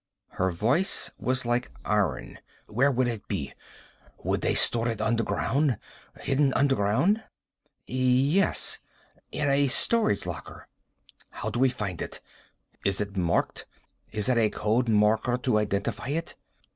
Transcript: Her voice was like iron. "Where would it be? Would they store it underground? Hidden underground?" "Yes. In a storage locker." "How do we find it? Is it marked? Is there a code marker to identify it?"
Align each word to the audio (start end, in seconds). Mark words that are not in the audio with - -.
Her 0.29 0.49
voice 0.51 1.11
was 1.19 1.45
like 1.45 1.69
iron. 1.85 2.39
"Where 2.65 2.89
would 2.89 3.07
it 3.07 3.27
be? 3.27 3.53
Would 4.23 4.41
they 4.41 4.55
store 4.55 4.87
it 4.87 4.99
underground? 4.99 5.77
Hidden 6.21 6.55
underground?" 6.55 7.23
"Yes. 7.85 8.79
In 9.31 9.47
a 9.47 9.67
storage 9.67 10.25
locker." 10.25 10.67
"How 11.29 11.51
do 11.51 11.59
we 11.59 11.69
find 11.69 12.01
it? 12.01 12.19
Is 12.83 12.99
it 12.99 13.15
marked? 13.15 13.67
Is 14.11 14.25
there 14.25 14.39
a 14.39 14.49
code 14.49 14.89
marker 14.89 15.37
to 15.37 15.59
identify 15.59 16.07
it?" 16.07 16.33